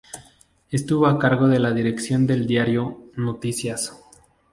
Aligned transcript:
Estuvo 0.71 1.05
a 1.05 1.19
cargo 1.19 1.47
de 1.47 1.59
la 1.59 1.73
dirección 1.73 2.25
del 2.25 2.47
diario 2.47 3.11
"Noticias". 3.17 4.01